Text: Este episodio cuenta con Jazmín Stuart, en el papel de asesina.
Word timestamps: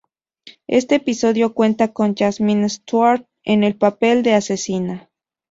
Este 0.65 0.95
episodio 0.95 1.53
cuenta 1.53 1.93
con 1.93 2.15
Jazmín 2.15 2.67
Stuart, 2.67 3.27
en 3.43 3.63
el 3.63 3.75
papel 3.75 4.23
de 4.23 4.33
asesina. 4.33 5.11